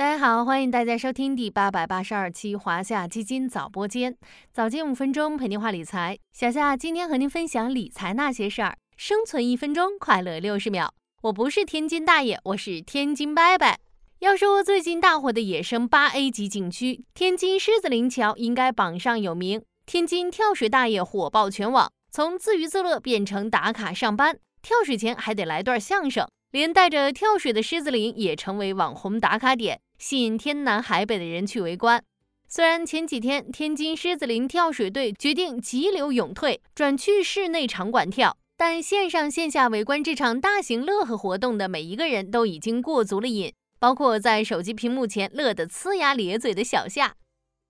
[0.00, 4.16] 大家好，欢迎大家收听第八百八十二期华夏基金早播间，
[4.50, 6.16] 早间五分钟陪您话理财。
[6.32, 10.94] 小夏今天和您分享理财那些事儿，生存一分钟，快乐六十秒。
[11.24, 13.76] 我不是天津大爷，我是天津伯伯。
[14.20, 19.62] 要说最近大火的野生八 A 级景区天津狮子林桥，应该榜上有名。
[19.84, 29.78] 天津跳水大爷火爆全网，从自娱自乐变成打卡上班，跳水前还得来段相声，连带着跳水的狮子林也成为网红打卡点。
[30.00, 32.02] 吸引天南海北的人去围观。
[32.48, 47.14] 虽然前几天天津狮子林跳水队决定急流勇退，转去室内场馆跳，但线上线下围观这场大型乐呵活动的每一个人都已经过足了瘾，包括在手机屏幕前乐得呲牙咧嘴的小夏。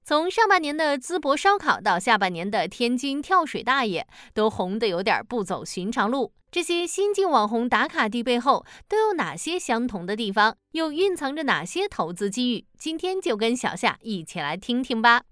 [0.02, 6.32] 从上半年的淄博烧烤到下半年的天津跳水大爷，都红得有点不走寻常路。
[6.50, 10.56] 这些新晋网红打卡地背后都有哪些相同的地方？
[10.72, 12.66] 又蕴藏着哪些投资机遇？
[12.76, 15.22] 今天就跟小夏一起来听听吧。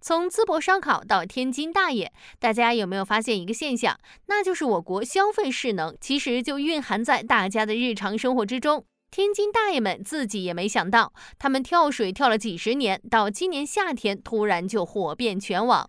[0.00, 3.96] 从淄博烧烤到天津大爷，大家有没有发现一个现象？
[4.26, 8.84] 那就是我国消费势能其实就蕴含在大家的日常生活之中。
[9.16, 15.88] 天津大爷们自己也没想到，他们跳水跳了几十年，到今年夏天突然就火遍全网。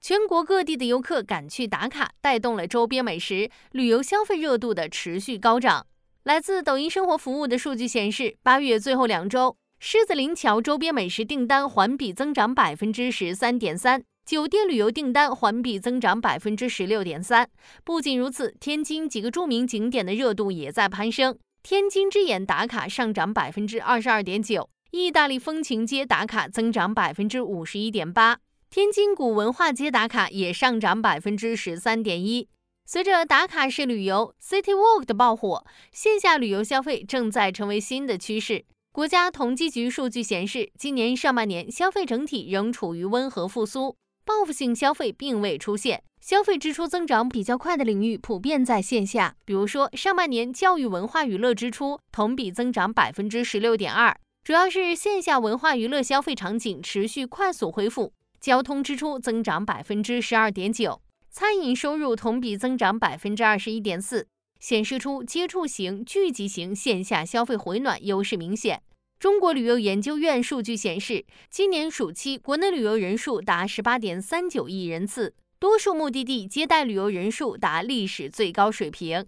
[0.00, 5.86] 全国各地的游客赶去打卡，带动了周边美食旅游消费热度的持续高涨。
[6.22, 17.46] 来自抖音生活服务的数据显示，八月最后两周，狮子林桥周边美食订单环比增长百分之十三点三，酒店旅游订单环比增长百分之十六点三。
[17.84, 28.40] 不仅如此，天津几个著名景点的热度也在攀升，天津之眼打卡上涨百分之二十二点九，意大利风情街打卡增长百分之五十一点八。
[28.68, 32.48] 天津古文化街打卡也上涨百分之十三点一。
[32.84, 38.64] 随着打卡式旅游 City Walk 的爆火，线下旅游消费正在成为新的趋势。
[38.90, 46.02] 国家统计局数据显示，今年上半年消费整体仍处于温和复苏，报复性消费并未出现。
[46.22, 58.12] 消费支出增长比较快的领域普遍在线下，比如说上半年教育文化娱乐支出同比增长百分之十六点二，主要是线下文化娱乐消费场景持续快速恢复。
[58.40, 64.28] 交通支出增长百分之十二点九，餐饮收入同比增长百分之二十一点四，
[64.60, 68.80] 显示出接触型、聚集型线下消费回暖优势明显。
[69.18, 79.24] 中国旅游研究院数据显示，今年暑期国内旅游人数达十八点三九亿人次，多数目的地接待旅游人数达历史最高水平。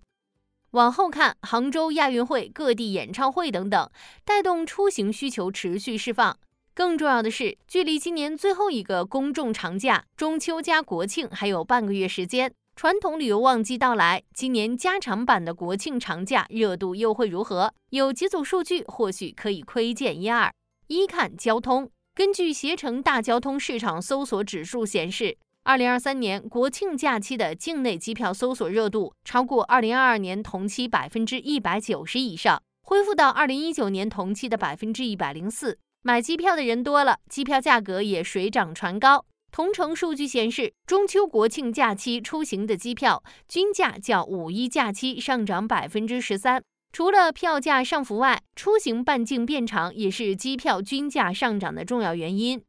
[0.72, 3.88] 往后看，杭州亚运会、各地演唱会等等，
[4.24, 6.36] 带动出行需求持续释放。
[6.74, 14.20] 更重要的是，距离今年最后一个公众长假——中秋加国庆还有半个月时间，传统旅游旺季到来。
[14.34, 17.72] 今年加长版的国庆长假热度又会如何？
[17.90, 20.52] 有几组数据或许可以窥见一二。
[20.88, 35.78] 一看交通，根据携程大交通市场搜索指数显示，二零二三年国庆假期的境内机票搜索热度超过二零二二年同期百分之一百九十以上，恢复到二零一九年同期的百分之一百零四。
[36.02, 39.24] 买机票的人多了，机票价格也水涨船高。
[39.50, 46.62] 同城数据显示，中秋国庆假期出行的机票均价较五一假期上涨百分之十三。
[46.92, 52.62] 除了票价上浮外，出行半径变长也是机票均价上涨的重要原因。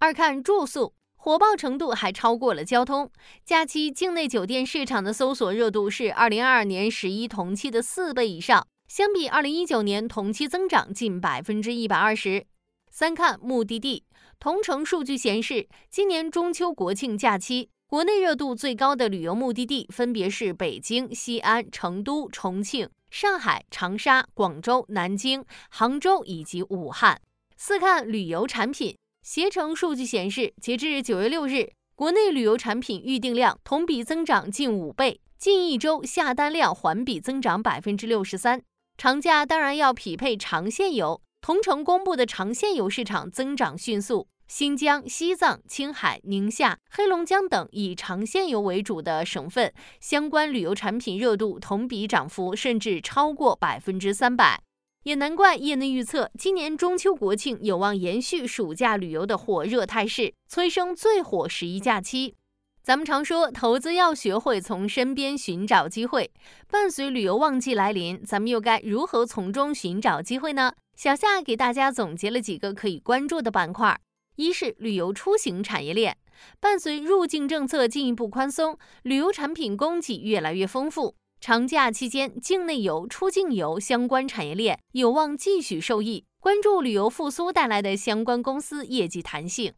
[0.00, 0.92] 二看住宿，
[1.24, 3.08] 火爆程度还超过了交通。
[3.44, 12.44] 假期境内酒店市场的搜索热度是二零二二年十一同期的四倍以上，相比二零一九年同期增长近百分之一百二十。
[12.90, 14.02] 三看目的地，
[14.40, 27.20] 同城数据显示，今年中秋国庆假期，国内热度最高的旅游目的地分别是北京、西安、成都、重庆、上海、长沙、广州、南京、杭州以及武汉。
[27.56, 38.60] 四看旅游产品，携程数据显示，截至九月六日，国内旅游产品预订量同比增长近五倍，近一周下单量环比增长百分之六十三。
[38.98, 41.22] 长假当然要匹配长线游。
[41.40, 54.62] 同城公布的长线游市场增长迅速，新疆、西藏、青海、宁夏、黑龙江等以长线游为主的省份，相关旅游产品热度同比涨幅甚至超过百分之三百。
[55.04, 62.36] 也难怪业内预测，今年中秋国庆有望延续暑假旅游的火热态势，催生最火十一假期。
[62.84, 66.30] 咱们常说，投资要学会从身边寻找机会。
[66.70, 70.72] 伴随旅游旺季来临，咱们又该如何从中寻找机会呢？
[70.96, 74.00] 小夏给大家总结了几个可以关注的板块：
[74.36, 76.16] 一是旅游出行产业链，
[76.60, 86.24] 伴随入境政策进一步宽松，旅游产品供给越来越丰富，长假期间境内游、出境游相关产业链有望继续受益。
[86.38, 89.72] 关注旅游复苏带来的相关公司业绩弹性。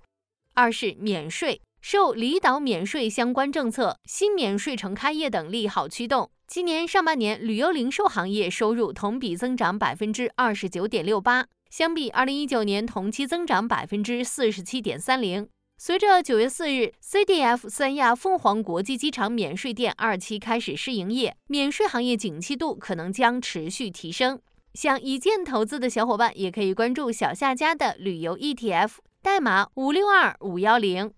[0.53, 15.49] 二是免税，受离岛免税相关政策、新免税城开业等利好驱动，今年上半年旅游零售行业收入同比增长百分之二十九点六八，相比二零一九年同期增长百分之四十七点三零。
[15.77, 24.41] 随着九月四日 CDF 三亚凤凰国际机场免税店二期开始试营业，免税行业景气度可能将持续提升。
[24.73, 31.13] 想一键投资的小伙伴也可以关注小夏家的旅游 ETF，代码五六二五幺零。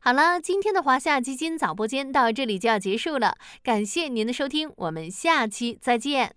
[0.00, 6.34] 好了，今天的华夏基金早播间到这里就要结束了，感谢您的收听，我们下期再见。